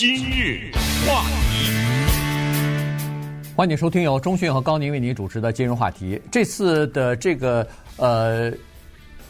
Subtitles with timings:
[0.00, 0.70] 今日
[1.04, 1.72] 话题，
[3.56, 6.22] 欢迎收听由中讯和高宁为您主持的今日话题。
[6.30, 8.52] 这次的这个呃，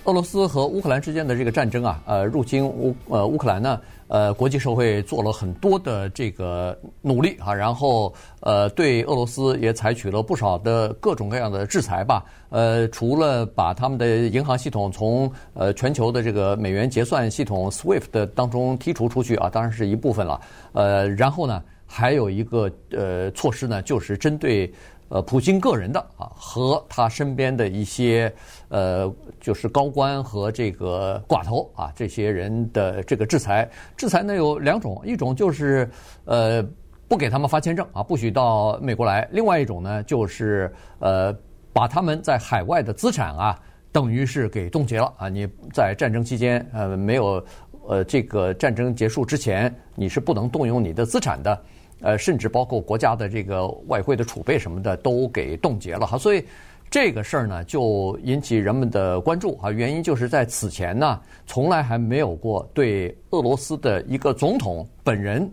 [0.08, 3.78] 俄罗斯和乌克兰之间的这个战争啊，呃，入侵乌呃乌克兰呢。
[4.06, 12.24] 呃，国际社会做了很多的这个努力啊，然后呃，对俄罗斯也采取了不少的各种各样的制裁吧。
[12.48, 20.40] 呃，除了把他们的银行系统从呃全球的这个美元结算系统 SWIFT 当中剔除出去啊，当然是一部分了。
[20.72, 24.72] 呃，然后呢，还有一个呃措施呢，就是针对。
[25.08, 28.32] 呃，普京个人的啊，和他身边的一些
[28.68, 35.90] 呃，就是高官和这个寡头啊，这些人的这个制裁，制裁呢有两种，一种就是
[36.26, 36.62] 呃
[37.08, 41.34] 不给他们发签证啊，不许到美国来；另外一种呢，就是呃
[41.72, 43.58] 把他们在海外的资产啊，
[43.90, 45.28] 等于是给冻结了啊。
[45.30, 47.42] 你在战争期间呃没有
[47.86, 51.58] 呃这个战争结束之前，你是不能动用你的资产的。
[52.00, 56.44] 呃，甚至包括国家的这个外汇的储备什么的都给冻结了哈，所以
[56.90, 59.70] 这个事儿呢就引起人们的关注啊。
[59.70, 65.50] 原因就是在此前呢，从来还没有过对俄罗斯的一个总统本人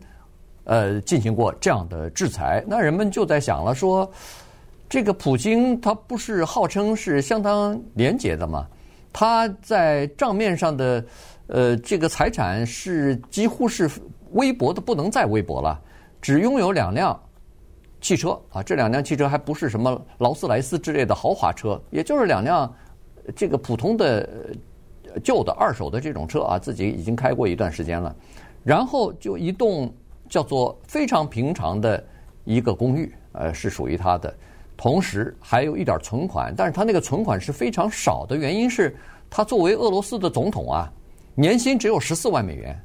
[0.65, 2.63] 呃进行过这样的制裁。
[2.67, 4.09] 那人们就在想了说，
[4.87, 8.67] 这个普京他不是号称是相当廉洁的吗？
[9.11, 11.05] 他在账面上的
[11.47, 13.89] 呃这个财产是几乎是
[14.33, 15.81] 微薄的不能再微薄了。
[16.25, 17.21] 只拥有两辆
[18.01, 22.75] 汽车啊，这两辆汽车还不是什么劳斯莱斯之类的豪华车，也就是两辆
[23.35, 24.27] 这个普通的
[25.23, 28.15] 旧的二手的这种车啊，自己已经开过一段时间了。
[28.63, 29.93] 然后就一栋
[30.27, 32.03] 叫做非常平常的
[32.43, 34.35] 一个公寓，呃，是属于他的。
[34.75, 38.97] 同时还有一点存款，但是他那个存款是非常少的，原因是
[39.29, 40.91] 他作为俄罗斯的总统啊，
[41.35, 42.75] 年薪只有十四万美元，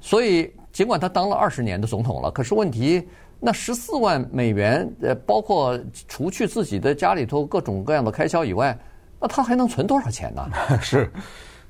[0.00, 0.52] 所以。
[0.72, 3.06] 尽管他当了二十年的总统了，可是问题，
[3.38, 8.76] 那十四万美元，呃，包括除去自己的家里头各种各样的开销以外，
[9.20, 10.48] 那他还能存多少钱呢？
[10.80, 11.10] 是，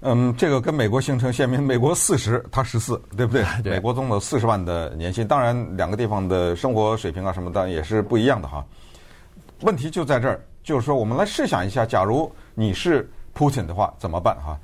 [0.01, 3.45] 嗯，这个跟美国形成鲜明，美国四十，他十四，对不对？
[3.63, 3.73] 对。
[3.73, 8.65] 美国总统四十万的年薪，当然两个地方的生活水平啊什么的也是不一样的哈。
[9.63, 14.59] 问题就在这儿，就是说我们来试想一下，假如你是 Putin 的话，怎么办哈？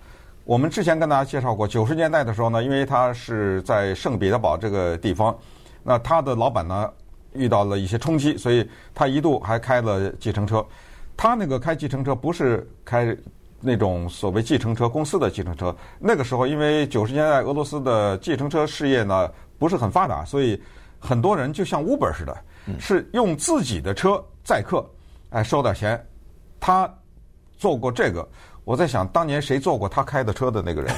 [0.47, 5.37] 我们之前跟大家介绍过，九十年代的时候呢，因为他是在圣彼得堡这个地方，
[5.83, 6.89] 那他的老板呢
[7.33, 10.65] 遇到了一些冲击，所以他一度还开了计程车。
[11.17, 13.15] 他那个开计程车不是开
[13.61, 20.63] 那种所谓计程车公司的计程车，那个时候因为九十年代俄罗斯的计程车事业呢不是很发达，所以
[21.01, 22.37] 很多人就像 Uber 似的，
[22.79, 24.89] 是用自己的车载客，
[25.31, 26.01] 哎，收点钱。
[26.61, 26.89] 他
[27.59, 28.25] 做过这个。
[28.67, 30.93] 我在想，当年谁坐过他开的车的那个人？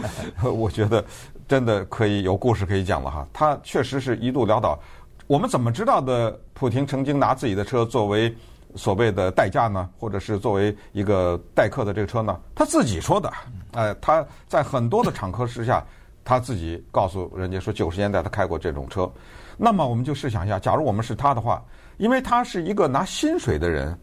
[0.44, 1.02] 我觉得
[1.48, 3.26] 真的可以有故事可以讲了哈。
[3.32, 4.78] 他确实是一度潦倒。
[5.26, 6.38] 我们怎么知道的？
[6.52, 8.32] 普京曾经拿自己的车作为
[8.74, 12.38] 所谓的代驾呢，或者是作为一个代客的这个车呢？
[12.54, 13.32] 他自己说的。
[13.72, 15.82] 哎，他在很多的场合之下，
[16.22, 19.10] 他自己告诉人家说，九十年代他开过这种车。
[19.56, 21.64] 那么我们就试想一下，假如我们是他的话，
[21.96, 23.98] 因为他是一个拿薪水的人，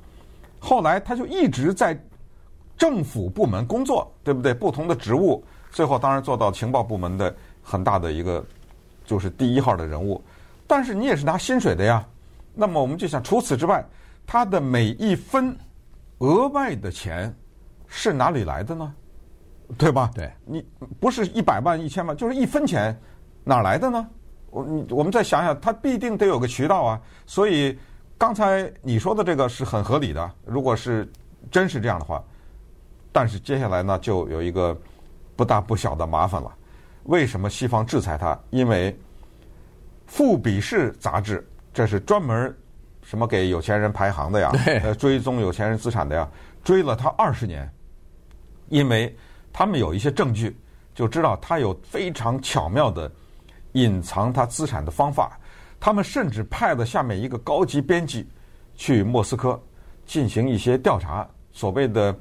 [0.57, 1.95] 后来他就一直在。
[2.77, 4.53] 政府部门工作，对不对？
[4.53, 8.43] 不同的职务，最后当然做到情报部门的很大的一个，
[9.05, 10.21] 就是第一号的人物。
[10.67, 12.05] 但是你也是拿薪水的呀。
[12.53, 13.85] 那么我们就想，除此之外，
[14.25, 15.55] 他的每一分
[16.17, 17.33] 额外的钱
[17.87, 18.93] 是哪里来的呢？
[19.77, 20.11] 对吧？
[20.13, 20.65] 对，你
[20.99, 22.99] 不是一百万、一千万，就是一分钱，
[23.43, 24.07] 哪来的呢？
[24.49, 27.01] 我你我们再想想，他必定得有个渠道啊。
[27.25, 27.77] 所以
[28.17, 30.31] 刚才你说的这个是很合理的。
[30.45, 31.09] 如果是
[31.49, 32.21] 真是这样的话。
[33.13, 34.75] 但是接下来呢，就有一个
[35.35, 36.51] 不大不小的麻烦了。
[37.03, 38.37] 为什么西方制裁他？
[38.49, 38.91] 因为
[40.07, 42.51] 《富比士》杂志，这是专门
[43.03, 44.51] 什么给有钱人排行的呀？
[44.81, 46.27] 呃，追踪有钱人资产的呀，
[46.63, 47.71] 追了他二十年。
[48.69, 49.15] 因为
[49.51, 50.57] 他们有一些证据，
[50.95, 53.11] 就知道他有非常巧妙的
[53.73, 55.39] 隐藏他资产的方法。
[55.79, 58.27] 他们甚至派了下面一个高级编辑
[58.75, 59.61] 去莫斯科
[60.03, 62.17] 进行一些调查，所谓的。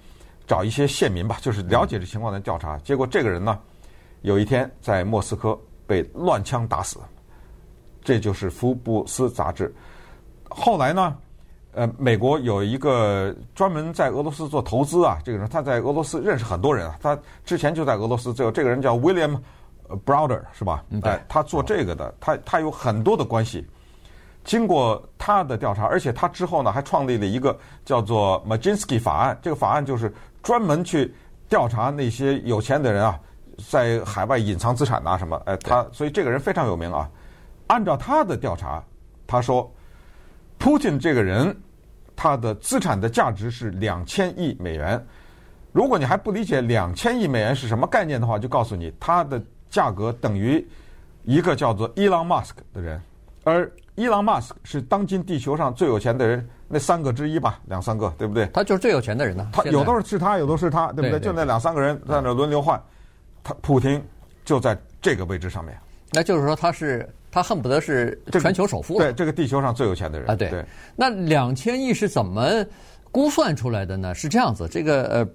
[0.53, 2.77] 找一些县民吧，就是了解这情况的调查。
[2.81, 3.59] 结果这个人呢，
[4.21, 6.99] 有一天在莫斯科被乱枪打死。
[8.05, 9.75] 这就是《福布斯》杂志。
[10.51, 11.17] 后来呢，
[11.73, 18.35] 呃，美国有一个专门在俄罗斯做投资啊，这个人他在俄罗斯认识很多人啊，他之前就在俄罗斯。
[18.35, 19.41] 最后这个人叫 William
[20.05, 20.85] Browder 是吧？
[21.05, 23.67] 哎，他做这个的，他他有很多的关系。
[24.45, 27.57] 经过他的调查，而且他之后呢还创立了一个
[27.87, 29.39] 叫做 Majinski 法案。
[29.41, 30.13] 这个法案就是
[30.43, 31.15] 专门去
[31.49, 33.19] 调查那些有钱的人啊，
[33.71, 35.41] 在海外隐藏资产啊什么。
[35.47, 37.09] 哎，他所以这个人非常有名啊。
[37.69, 38.83] 按照他的调查，
[39.27, 39.73] 他说，
[40.59, 41.57] 普京这个人
[42.15, 45.03] 他的资产的价值是两千亿美元。
[45.73, 50.67] 如果你还不理解两千亿美元是什么概念的话，就告诉你，它的价格等于
[51.25, 53.01] 一个叫做伊朗马斯克的人，
[53.45, 58.47] 而伊朗马斯克是当今地球上最有钱的人那三个之一吧，两三个，对不对？
[58.47, 59.51] 他就是最有钱的人呢。
[59.53, 61.11] 他有的是他，有的是他，对不对？
[61.11, 62.83] 对对就那两三个人在那轮流换，
[63.45, 64.03] 他普京
[64.45, 65.79] 就在这个位置上面。
[66.11, 69.05] 那就是说，他是他恨不得是全球首富了。
[69.05, 70.49] 对，这个地球上最有钱的人啊，对。
[70.49, 70.65] 对
[70.97, 72.65] 那两千亿是怎么？
[73.11, 75.27] 估算出来的呢是这样子，这个呃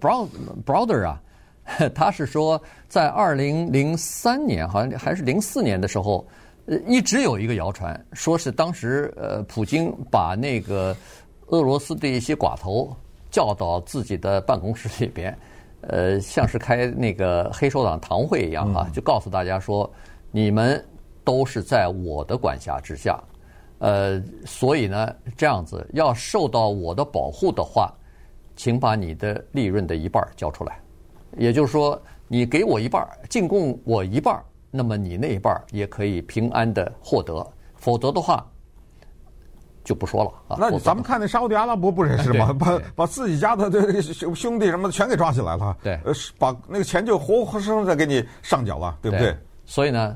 [0.65, 1.21] ，Brother 啊，
[1.93, 6.27] 他是说在二零零三年，好像还是零四年的时候，
[6.65, 10.97] 呃，一直有一个谣传，说是当时呃，普京把那个
[11.47, 12.95] 俄罗斯的一些寡头
[13.29, 15.37] 叫到自己的办公室里边，
[15.81, 19.89] 呃，像是开那个黑手党堂会一样啊，就告诉大家说，
[20.31, 20.83] 你们
[21.23, 23.21] 都是在我的管辖之下。
[23.79, 27.93] 呃，所以呢，这样子要受到我的保护的话，
[28.55, 30.79] 请把你的利润的一半交出来。
[31.37, 37.45] 也就是说，你给我一半，进贡我一半，那么你那一半也可以平安的获得。
[37.75, 38.43] 否则的话，
[39.87, 40.57] 就不说了啊。
[40.59, 42.53] 那咱们看那沙乌地阿拉伯不也是吗？
[42.59, 45.75] 把把自己家的这兄弟什么的全给抓起来了。
[45.81, 49.35] 对，呃，把那个钱就活活生生的给你上缴了，对不对？
[49.65, 50.15] 所以呢。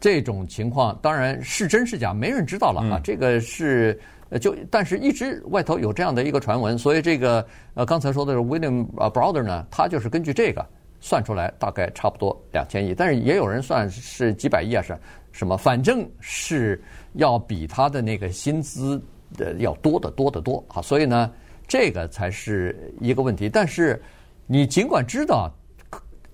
[0.00, 3.00] 这种情况当然是真是假，没人知道了啊。
[3.02, 3.98] 这个是
[4.38, 10.66] 就，但是一直外头有这样的一个传闻，所以这个呃刚才说的是 William 啊 Brother 呢，他就是根据这个
[11.00, 14.94] 算出来大概差不多两千亿，但是也有人算是几百亿啊，是
[15.34, 15.56] 什么？
[15.56, 16.82] 反正是
[17.14, 19.02] 要比他的那个薪资
[19.36, 20.80] 的要多得多得多啊。
[20.80, 21.30] 所以呢，
[21.66, 23.48] 这个才是一个问题。
[23.48, 24.00] 但是
[24.46, 25.52] 你尽管知道。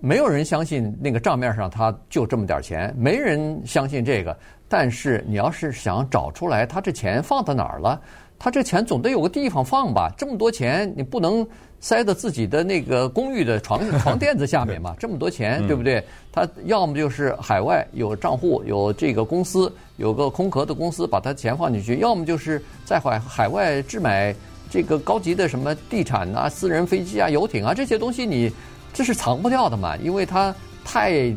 [0.03, 4.35] 没有人相信那个账面上他就这么点钱，没人相信这个。
[4.67, 8.01] 但是你要是想找出来他这钱放到哪儿了，
[8.43, 10.11] 他这钱总得有个地方放吧？
[10.17, 11.45] 这么多钱你不能
[11.79, 14.95] 塞到自己的那个公寓的床 床垫子下面嘛？
[14.97, 16.03] 这么多钱，对不对？
[16.31, 24.33] 他要么就是海外有账户，有这个公司有个空壳的公司把他钱放进去，要么就是在海海外置买
[24.71, 28.51] 这个高级的什么地产啊、私人飞机啊、游艇啊这些东西你。
[28.93, 30.53] 这是藏不掉的嘛，因为它
[30.83, 31.33] 太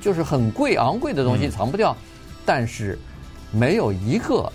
[0.00, 1.94] 就是很贵昂贵的东西藏不掉，
[2.46, 2.98] 但是
[3.50, 4.50] 没有一个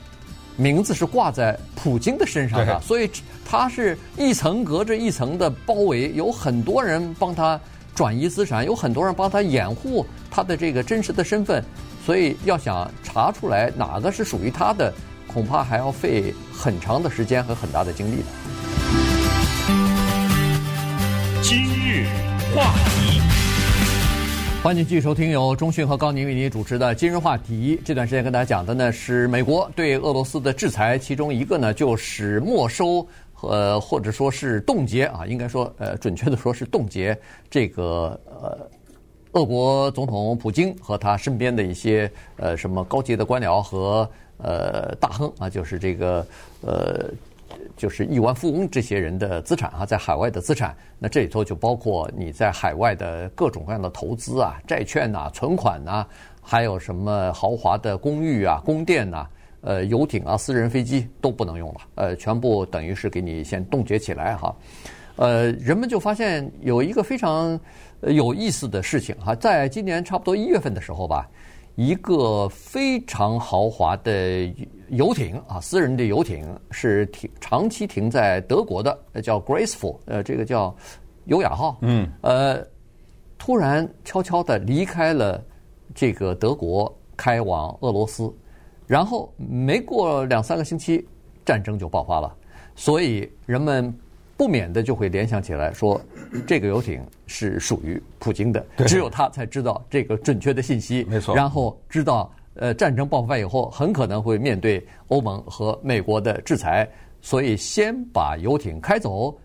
[0.57, 3.09] 名字是挂在普京的身上的，所以
[3.45, 7.59] 他是一层隔着一层的包围，有很多人帮他
[7.95, 11.63] 转移资产，有很多人帮他掩护他的这个真实的身份，
[12.05, 14.93] 所以要想查出来哪个是属于他的，
[15.27, 18.25] 恐怕还要费很长的时间和很大的精力的。
[21.41, 22.05] 今日。
[22.53, 22.90] 话题，
[24.63, 27.75] 欢迎继续收听由中讯和高宁为您主持的《今日话题》。
[27.83, 33.03] 这段时间跟大家讲的呢是美国对俄罗斯的制裁，其中一个呢就是没收，
[33.41, 37.17] 呃，或者说是冻结啊，应该说呃，准确的说是冻结
[37.49, 38.69] 这个呃，
[39.31, 46.23] 俄国总统普京和他身边的一些呃什么高级的官僚和呃大亨啊，就是这个
[46.61, 47.09] 呃。
[47.75, 56.05] 就是亿万富翁这些人的资产啊，在海外的资产，那这里头就包括你在海外的各种各样的投资啊、债券呐、存款呐，
[56.41, 59.27] 还有什么豪华的公寓啊、宫殿呐、
[59.61, 64.55] 呃游艇啊、私人飞机都不能用了，呃，全部等于是给你先冻结起来哈。
[65.15, 67.59] 呃，人们就发现有一个非常
[68.01, 71.29] 有意思的事情哈，在今年差不多一月份的时候吧。
[71.75, 74.45] 一个非常豪华的
[74.89, 80.75] 游艇啊，私人的游艇是停长期停在德国的，叫 Graceful，呃，这个叫
[81.25, 82.65] 优雅号，嗯，呃，
[83.37, 85.43] 突然悄悄的离开了
[85.95, 88.31] 这个德国，开往俄罗斯，
[88.85, 91.07] 然后没过两三个星期，
[91.45, 92.35] 战争就爆发了，
[92.75, 93.93] 所以人们。
[94.41, 96.01] 不免的就会联想起来，说
[96.47, 101.05] 这个游艇是属于普京的，只有他才知道这个准确的信息。
[101.07, 106.89] 没错，然后知道，呃，战争爆发以后，很可能会面对欧盟和美国的制裁，
[107.21, 109.37] 所以先把游艇开走。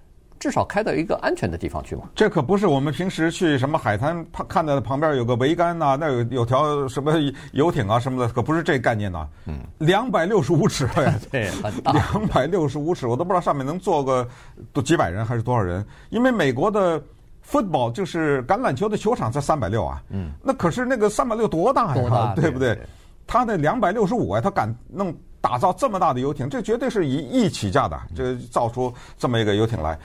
[0.46, 2.02] 至少开到一个安全的地方去嘛。
[2.14, 7.12] 这可不是我们平时去什么海滩旁看到旁边有个桅杆呐，那有有条什么
[7.50, 9.26] 游艇啊什么的，可不是这概念呐。
[9.46, 11.90] 嗯，两百六十五尺呀， 对，很大。
[11.90, 14.24] 两百六十五尺，我都不知道上面能坐个
[14.72, 15.84] 都几百人还是多少人。
[16.10, 17.02] 因为美国的
[17.44, 20.00] football 就是橄榄球的球场才三百六啊。
[20.10, 20.30] 嗯。
[20.44, 22.32] 那可是那个三百六多大呀？
[22.36, 22.78] 对不对？
[23.26, 29.98] 他那两百六十五啊，他敢弄打造这么大的游艇，这绝对是以亿起价的，这造出这么一个游艇来。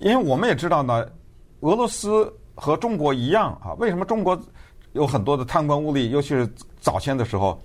[0.00, 1.06] 因为我们也知道呢，
[1.60, 4.40] 俄罗斯和中国一样啊，为什么中国
[4.92, 6.48] 有很多的贪官污吏，尤其是
[6.80, 7.60] 早先的时候，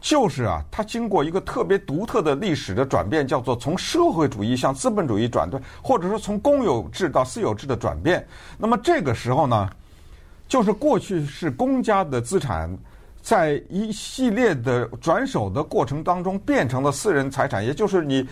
[0.00, 8.26] 就是啊，它经过一个特别独特的历史的转变，叫做从社会主义向资本主义转变，或者说从公有制到私有制的转变。
[8.56, 9.68] 那么这个时候呢，
[10.46, 12.76] 就是过去是公家的资产，
[13.20, 17.64] 在一系列的转手的过程当中变成了私人财产。
[17.64, 18.26] 也就是你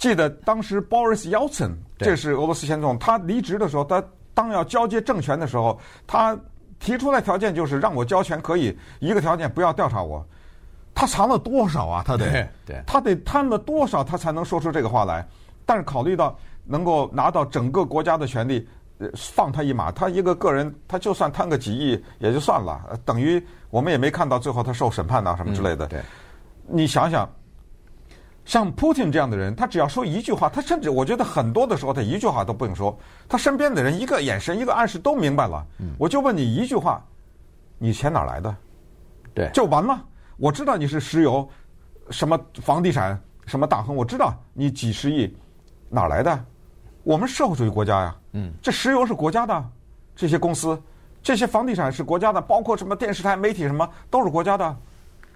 [0.00, 4.02] 记得当时 Boris Yeltsin，这是俄罗斯前总统，他离职的时候，他
[4.32, 6.36] 当要交接政权的时候，他
[6.78, 10.26] 提出来条件就是让我交权可以，一个条件不要调查我。
[10.94, 12.02] 他藏了多少啊？
[12.04, 15.24] 他得，对，他得贪了多少，他才能说出这个话来？
[15.66, 18.66] 但是考虑到能够拿到整个国家的权利，
[19.14, 25.86] 放他一马，他一个个人，他就算贪个几亿也就算了，等于我们也没看到最后他受审判呐什么之类的。
[25.88, 26.00] 对，
[26.66, 27.28] 你想想，
[28.44, 35.64] 像 Putin 这样的人，他只要说一句话，他甚至我觉得很多的时候他一句话都不用说，他身边的人一个眼神、一个暗示都明白了。
[35.98, 37.04] 我就问你一句话，
[37.78, 38.56] 你钱哪来的？
[39.32, 40.02] 对，就完了。
[40.36, 41.48] 我知道你是石油，
[42.10, 45.32] 什么房地产，什么大亨，我知道你几十亿
[45.88, 46.44] 哪来的？
[47.04, 49.64] 我们社会主义国家呀，嗯，这石油是国家的，
[50.16, 50.80] 这些公司，
[51.22, 54.76] 这些房地产是国家的，包括什么电视台、媒体什么都是国家的，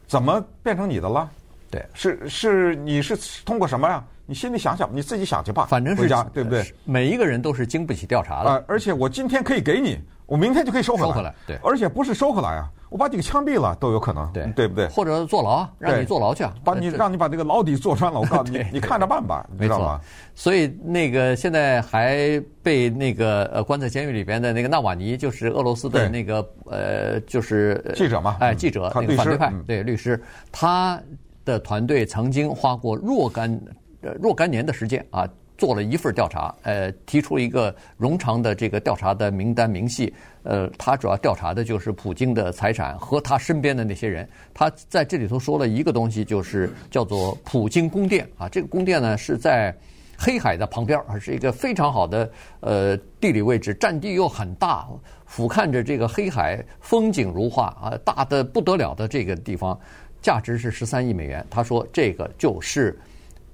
[0.06, 1.30] 怎么变成你的了？
[1.75, 4.02] 对，是是，你是通过什么呀？
[4.26, 5.66] 你心里想想，你自己想去吧。
[5.66, 6.64] 反正是国家，对不对？
[6.85, 8.50] 每一个人都是经不起调查的。
[8.50, 11.09] 啊，而且我今天可以给你，我明天就可以收回来。
[11.09, 11.59] 收回来，对。
[11.62, 12.71] 而且不是收回来啊。
[12.88, 14.87] 我把你给枪毙了都有可能，对对不对？
[14.87, 18.21] 或者坐牢，让你坐牢去，把你让你把这个牢底坐穿了。
[18.21, 20.00] 我告诉你， 你看着办吧，没错。
[20.35, 31.02] 所以那个现在还被那个呃关在监狱里边的那个纳瓦尼，就是俄罗斯的那个呃就是记者嘛，哎记者那个反对派对律师，他
[31.44, 33.60] 的团队曾经花过若干
[34.00, 35.28] 呃若干年的时间啊。
[35.56, 44.28] 做了一份调查，呃，提出了一个冗长的这个调查的名单明细，呃，他主要调查的就是普京的财产和他身边的那些人。
[44.52, 48.48] 他在这里头说了一个东西，就是叫做普京宫殿啊。
[48.48, 49.72] 这个宫殿呢是在
[50.18, 54.88] 黑海的旁边，是一个非常好的呃地理位置，占地又很大，
[55.24, 59.78] 俯瞰着这个黑海，风景如画啊，大的不得了的这个地方，
[60.25, 61.47] 价值是十三亿美元。
[61.49, 62.99] 他说这个就是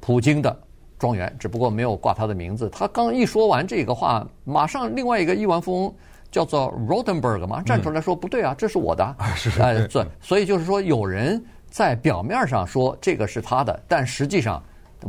[0.01, 0.59] 普京的。
[1.01, 2.69] 庄园，只不过没有挂他的名字。
[2.69, 5.95] 他刚一说完这个话，马上另外一个亿万富翁
[6.31, 9.03] 叫做 Rotenberg 嘛，站出来说：“不对啊，这是我的。”
[9.59, 14.63] 哎，对，所以就是说，有人在表面上说这个是他的，但实际上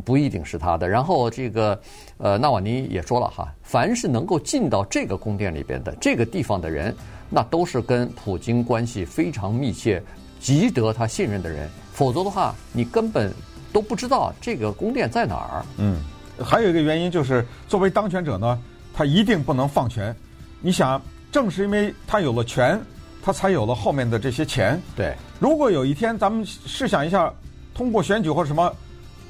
[0.05, 0.87] 不一定是他的。
[0.87, 1.77] 然后这个
[2.19, 6.95] 呃，纳瓦尼也说了哈，凡是能够进到这个宫殿里边的这个地方的人，
[7.29, 10.01] 那都是跟普京关系非常密切、
[10.41, 13.33] 极得他信任的人，否则的话，你根本。
[13.73, 15.65] 都不知道这个宫殿在哪儿。
[15.77, 16.01] 嗯，
[16.43, 18.59] 还有一个原因就是，作为当权者呢，
[18.93, 20.13] 他一定不能放权。
[20.59, 22.77] 你想，正是因为他有了权，
[23.23, 24.77] 他才有了后面的这些钱。
[24.93, 27.31] 对，如果有一天咱们试想一下，
[27.73, 28.75] 通过选举或者什么，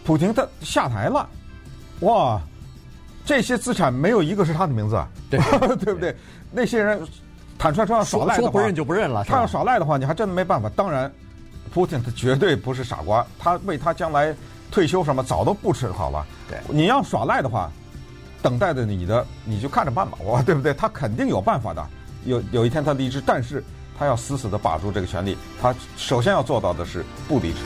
[0.03, 1.29] 普京他下台了，
[1.99, 2.41] 哇，
[3.23, 4.99] 这些资产没有一个是他的名字，
[5.29, 5.39] 对
[5.77, 6.15] 对不对？
[6.51, 6.99] 那些人
[7.61, 9.23] 坦率说要耍赖的话，说不认就不认了。
[9.23, 10.67] 他要耍赖的话，你还真没办法。
[10.75, 11.11] 当然。
[11.73, 14.35] 普京他绝对不是傻瓜，他为他将来
[14.69, 16.25] 退休什么早都布置好了。
[16.49, 17.71] 对，你要耍赖的话，
[18.41, 20.73] 等待着你的你就看着办吧，我 对不对？
[20.73, 21.87] 他肯定有办法的。
[22.25, 23.63] 有有一天他离职，但是
[23.97, 25.37] 他要死死的把住这个权利。
[25.61, 27.59] 他首先要做到的是不离职。